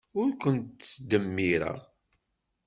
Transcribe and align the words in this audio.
Ur 0.19 0.29
ken-ttdemmireɣ. 0.41 1.77